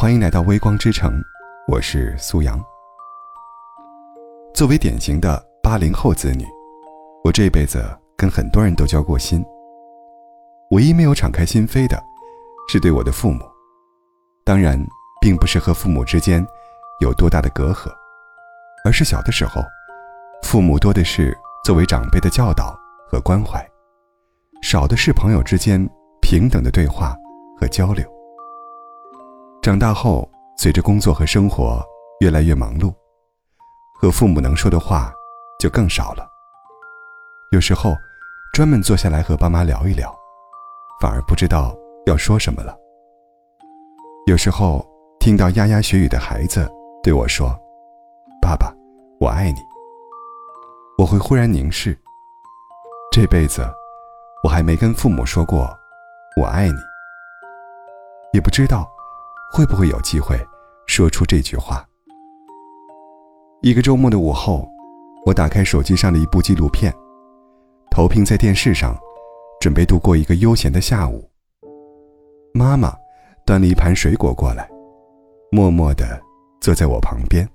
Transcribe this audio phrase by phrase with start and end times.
[0.00, 1.22] 欢迎来到微光之城，
[1.68, 2.58] 我是苏阳。
[4.54, 6.46] 作为典型的八零后子女，
[7.22, 7.84] 我这辈子
[8.16, 9.44] 跟很多人都交过心。
[10.70, 12.02] 唯一没有敞开心扉的，
[12.66, 13.44] 是对我的父母。
[14.42, 14.82] 当然，
[15.20, 16.42] 并不是和父母之间
[17.02, 17.90] 有多大的隔阂，
[18.86, 19.60] 而是小的时候，
[20.44, 22.74] 父母多的是作为长辈的教导
[23.06, 23.62] 和关怀，
[24.62, 25.86] 少的是朋友之间
[26.22, 27.14] 平等的对话
[27.60, 28.02] 和交流。
[29.62, 31.84] 长大后，随着工作和生活
[32.20, 32.94] 越来越忙碌，
[34.00, 35.12] 和父母能说的话
[35.58, 36.26] 就更少了。
[37.52, 37.94] 有时候，
[38.54, 40.16] 专门坐下来和爸妈聊一聊，
[40.98, 42.74] 反而不知道要说什么了。
[44.26, 44.82] 有时候，
[45.18, 46.66] 听到牙牙学语的孩子
[47.02, 47.54] 对我说
[48.40, 48.74] ：“爸爸，
[49.20, 49.58] 我爱你。”
[50.96, 51.94] 我会忽然凝视。
[53.12, 53.62] 这辈子，
[54.42, 55.68] 我还没跟父母说过
[56.40, 56.78] “我爱你”，
[58.32, 58.90] 也不知道。
[59.52, 60.38] 会不会有机会
[60.86, 61.84] 说出这句话？
[63.62, 64.68] 一个周末的午后，
[65.26, 66.94] 我打开手机上的一部纪录片，
[67.90, 68.96] 投屏在电视上，
[69.60, 71.28] 准备度过一个悠闲的下午。
[72.54, 72.94] 妈妈
[73.44, 74.70] 端了一盘水果过来，
[75.50, 76.20] 默默地
[76.60, 77.46] 坐在我旁边。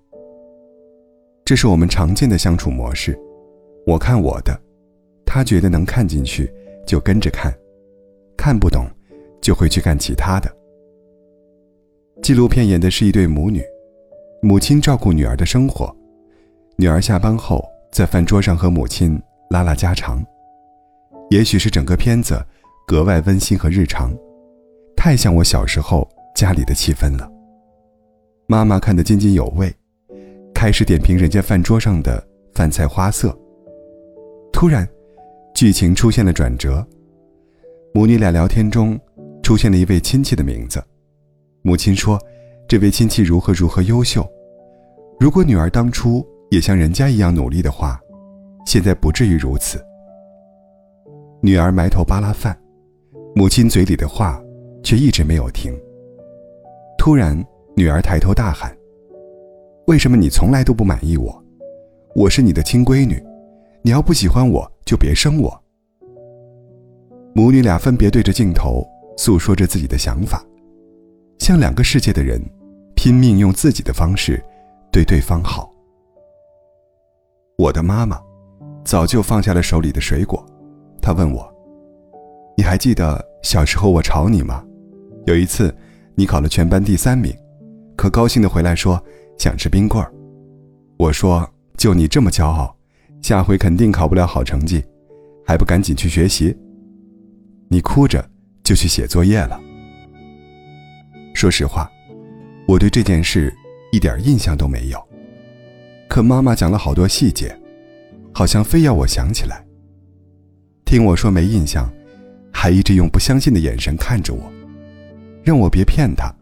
[1.45, 3.17] 这是我们常见的相处模式：
[3.87, 4.59] 我看我的，
[5.25, 6.53] 他觉得能看进去
[6.85, 7.53] 就跟着看，
[8.35, 8.85] 看不懂
[9.41, 10.53] 就会去干其他的。
[12.25, 13.61] 纪录片演的是一对母女，
[14.41, 15.95] 母亲照顾女儿的生活，
[16.75, 20.25] 女儿下班后在饭桌上和母亲拉拉家常。
[21.29, 22.43] 也许是整个片子
[22.87, 24.11] 格外温馨和日常，
[24.97, 27.31] 太像我小时候家里的气氛了。
[28.47, 29.71] 妈妈看得津津有味，
[30.51, 33.37] 开始点评人家饭桌上的饭菜花色。
[34.51, 34.89] 突然，
[35.53, 36.83] 剧情出现了转折，
[37.93, 38.99] 母女俩聊天中
[39.43, 40.83] 出现了一位亲戚的名字。
[41.65, 42.21] 母亲说
[42.69, 44.23] ：“这位亲戚如何如何优秀，
[45.19, 47.99] 如果女儿当初也像人家一样努力的话，
[48.67, 49.83] 现在不至于如此。”
[51.41, 52.55] 女儿埋头扒拉饭，
[53.33, 54.39] 母亲嘴里的话
[54.83, 55.75] 却一直没有停。
[56.99, 57.35] 突然，
[57.75, 58.71] 女儿抬头大喊
[59.87, 61.43] ：“为什么你从来都不满意我？
[62.13, 63.19] 我是你的亲闺女，
[63.81, 65.63] 你要不喜欢我就别生我。”
[67.33, 68.87] 母女俩分别对着镜头
[69.17, 70.45] 诉说着自己的想法。
[71.37, 72.41] 像两个世界的人，
[72.95, 74.43] 拼命用自己的方式
[74.91, 75.71] 对对方好。
[77.57, 78.19] 我的妈妈
[78.83, 80.45] 早就放下了手里的水果，
[81.01, 81.47] 她问我
[82.57, 84.63] ：“你还记得小时候我吵你吗？
[85.25, 85.75] 有一次，
[86.15, 87.35] 你考了全班第三名，
[87.95, 89.01] 可高兴的回来说
[89.37, 90.11] 想吃冰棍儿。
[90.97, 91.47] 我说：
[91.77, 92.75] 就你这么骄傲，
[93.21, 94.83] 下回肯定考不了好成绩，
[95.45, 96.55] 还不赶紧去学习？
[97.69, 98.27] 你哭着
[98.63, 99.59] 就去写作业了。”
[101.35, 101.91] 说实话，
[102.65, 103.53] 我对这件事
[103.91, 104.97] 一点印象都没有。
[106.07, 107.53] 可妈妈讲了好多细节，
[108.33, 109.61] 好像非要我想起来。
[110.85, 111.91] 听我说没印象，
[112.53, 114.49] 还一直用不相信的眼神看着我，
[115.43, 116.33] 让我别骗她，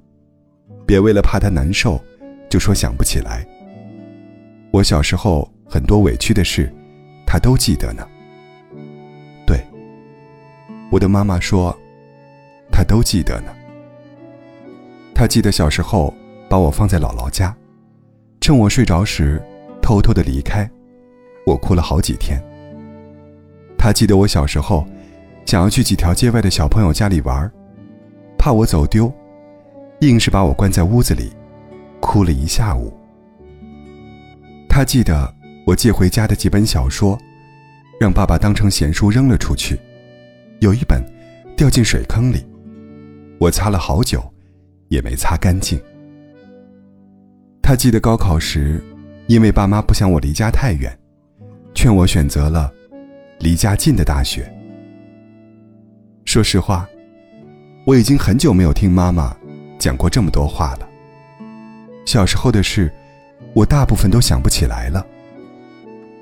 [0.86, 2.00] 别为了怕她难受，
[2.48, 3.44] 就说想不起来。
[4.70, 6.72] 我小时候很多委屈的事，
[7.26, 8.08] 她都记得呢。
[9.48, 9.60] 对，
[10.92, 11.76] 我的妈妈说，
[12.72, 13.52] 她都记得呢。
[15.16, 16.14] 他记得小时候
[16.50, 17.56] 把我放在姥姥家，
[18.42, 19.42] 趁我睡着时
[19.82, 20.70] 偷偷的离开，
[21.46, 22.44] 我哭了好几天。
[23.78, 24.86] 他记得我小时候
[25.46, 27.50] 想要去几条街外的小朋友家里玩，
[28.38, 29.14] 怕我走丢，
[30.02, 31.32] 硬是把我关在屋子里，
[32.00, 32.92] 哭了一下午。
[34.68, 35.32] 他记得
[35.68, 37.18] 我借回家的几本小说，
[38.00, 39.80] 让爸爸当成闲书扔了出去，
[40.60, 41.04] 有一本
[41.56, 42.44] 掉进水坑里，
[43.40, 44.33] 我擦了好久。
[44.94, 45.82] 也没擦干净。
[47.64, 48.80] 他记得高考时，
[49.26, 50.96] 因为爸妈不想我离家太远，
[51.74, 52.72] 劝我选择了
[53.40, 54.48] 离家近的大学。
[56.26, 56.88] 说实话，
[57.86, 59.36] 我已经很久没有听妈妈
[59.80, 60.88] 讲过这么多话了。
[62.06, 62.92] 小时候的事，
[63.56, 65.04] 我大部分都想不起来了。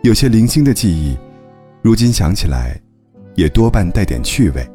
[0.04, 1.18] 有些零星的记忆，
[1.82, 2.80] 如今想起来，
[3.36, 4.66] 也多半带点趣味。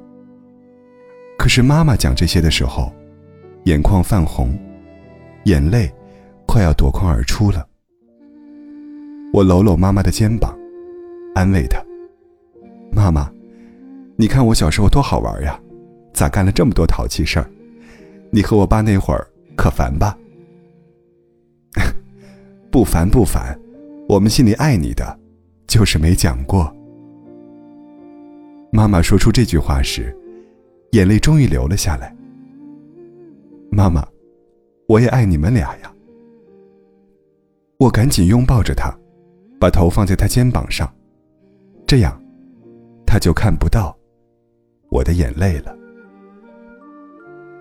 [1.38, 2.92] 可是妈妈讲这些的时候，
[3.66, 4.56] 眼眶泛红，
[5.46, 5.92] 眼泪
[6.46, 7.66] 快要夺眶而出了。
[9.32, 10.56] 我搂搂妈妈的肩膀，
[11.34, 11.84] 安慰她
[12.94, 13.28] ：“妈妈，
[14.14, 15.60] 你看我小时候多好玩呀，
[16.14, 17.50] 咋干了这么多淘气事儿？
[18.30, 19.26] 你和我爸那会儿
[19.56, 20.16] 可烦吧
[22.70, 23.58] ？”“不烦不烦，
[24.08, 25.18] 我们心里爱你的，
[25.66, 26.72] 就是没讲过。”
[28.70, 30.16] 妈妈说出这句话时，
[30.92, 32.14] 眼泪终于流了下来。
[33.70, 34.06] 妈妈，
[34.86, 35.92] 我也爱你们俩呀。”
[37.78, 38.90] 我赶紧拥抱着他，
[39.60, 40.90] 把头放在他肩膀上，
[41.86, 42.18] 这样，
[43.06, 43.94] 他就看不到
[44.90, 45.76] 我的眼泪了。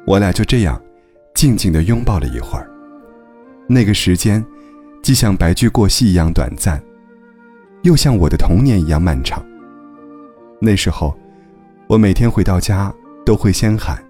[0.08, 0.82] 我俩就这样
[1.34, 2.70] 静静的拥抱了一会儿。
[3.68, 4.46] 那个时间，
[5.04, 6.82] 既像白驹过隙一样短暂，
[7.82, 9.44] 又像我的童年一样漫长。
[10.62, 11.14] 那时候，
[11.88, 12.94] 我每天回到家
[13.26, 14.02] 都会先喊：“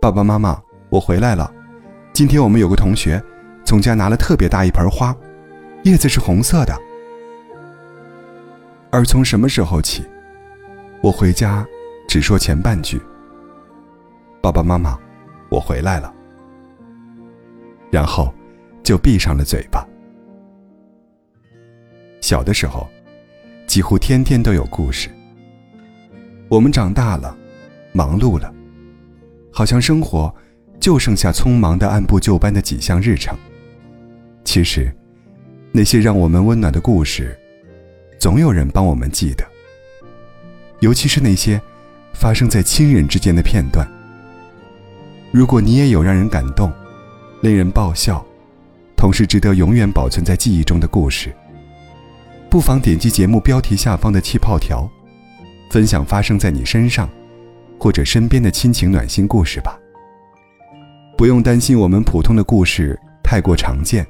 [0.00, 0.62] 爸爸妈妈，
[0.94, 1.52] 我回来了。
[2.12, 3.20] 今天我们有个同学
[3.64, 5.12] 从家拿了特别大一盆花，
[5.82, 6.72] 叶子是红色的。”
[8.92, 10.04] 而从什么时候起，
[11.02, 11.66] 我回家
[12.06, 13.02] 只说前半句
[14.40, 14.96] ：“爸爸妈妈，
[15.48, 16.14] 我回来了。”
[17.90, 18.32] 然后。
[18.84, 19.82] 就闭上了嘴巴。
[22.20, 22.86] 小的时候，
[23.66, 25.08] 几乎天天都有故事。
[26.50, 27.34] 我们长大了，
[27.94, 28.52] 忙碌了，
[29.50, 30.30] 好像生活
[30.84, 33.34] 就剩下匆忙的按部就班的几项日程。
[34.44, 34.94] 其实，
[35.72, 37.34] 那些让我们温暖的故事，
[38.18, 39.42] 总有人帮我们记得。
[40.80, 41.58] 尤其是那些
[42.12, 43.88] 发生在亲人之间的片段。
[45.32, 46.70] 如果你也有让人感动、
[47.40, 48.22] 令人爆笑。
[48.94, 51.34] 同时值得永远保存在记忆中的故事，
[52.50, 54.86] 不妨点击节目标题下方的气泡条，
[55.70, 57.08] 分享发生在你身上
[57.78, 59.80] 或者身边的亲情暖心故事吧。
[61.16, 64.04] 不用担心我们普通的故事太过常见。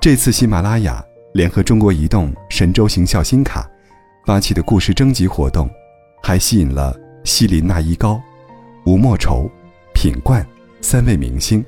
[0.00, 3.68] 这次喜马拉雅联合中国移动神州行孝心卡
[4.26, 5.70] 发起的故事征集活动，
[6.22, 6.94] 还吸引了
[7.24, 8.20] 西林娜依高、
[8.84, 9.50] 吴莫愁、
[9.94, 10.46] 品冠
[10.82, 11.64] 三位明星。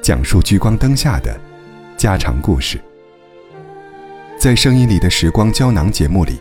[0.00, 1.38] 讲述聚光灯下的
[1.98, 2.80] 家常故事，
[4.38, 6.38] 在声音里的时光胶囊节目里，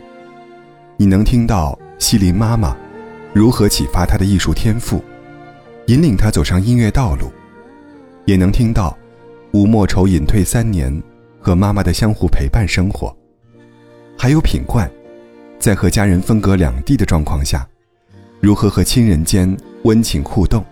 [0.96, 2.76] 你能听到西林妈妈
[3.34, 5.04] 如何启发她的艺术天赋，
[5.90, 7.32] 引领他走上音乐道路，
[8.26, 8.96] 也能听到
[9.54, 11.02] 吴莫愁隐退三年
[11.42, 13.12] 和妈妈的相互陪伴生活，
[14.16, 14.88] 还有品冠
[15.58, 17.68] 在和家人分隔两地的状况下，
[18.40, 20.64] 如何和亲人间温情互动。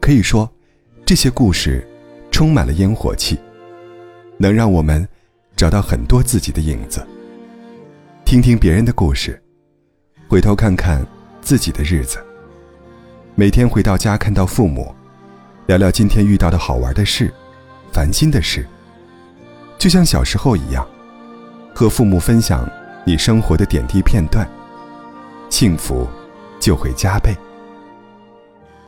[0.00, 0.46] 可以说，
[1.06, 1.82] 这些故事。
[2.30, 3.38] 充满了烟火气，
[4.36, 5.08] 能让我们
[5.56, 7.02] 找到很多自己的影子。
[8.26, 9.42] 听听别人的故事，
[10.28, 11.02] 回头看看
[11.40, 12.18] 自己的日子。
[13.38, 14.94] 每天回到家看到父母，
[15.66, 17.30] 聊聊今天遇到的好玩的事、
[17.92, 18.66] 烦心的事，
[19.76, 20.88] 就像小时候一样，
[21.74, 22.66] 和父母分享
[23.04, 24.48] 你生活的点滴片段，
[25.50, 26.08] 幸福
[26.58, 27.36] 就会加倍。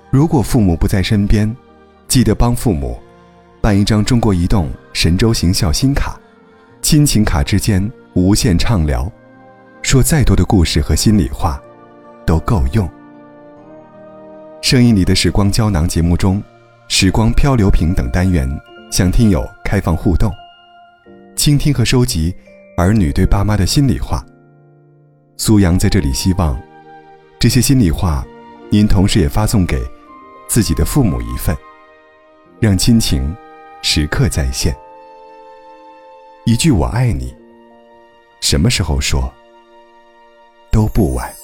[0.08, 1.54] 如果父母不在身边，
[2.08, 2.98] 记得帮父母。
[3.60, 6.18] 办一张中国移动神州行孝心卡，
[6.80, 9.12] 亲情卡之间无限畅聊，
[9.82, 11.60] 说再多的故事和心里话，
[12.24, 12.88] 都够用。
[14.60, 16.42] 声音里的时光胶囊节目中，
[16.88, 18.48] 时光漂流瓶等单元
[18.90, 20.30] 向听友开放互动，
[21.36, 22.34] 倾听和收集
[22.76, 24.24] 儿女对爸妈的心里话。
[25.36, 26.60] 苏阳在这里希望，
[27.38, 28.26] 这些心里话，
[28.70, 29.80] 您同时也发送给
[30.48, 31.56] 自己的父母一份，
[32.60, 33.34] 让亲情。
[33.80, 34.76] 时刻在线，
[36.44, 37.32] 一句“我爱你”，
[38.42, 39.32] 什么时候说
[40.72, 41.37] 都不晚。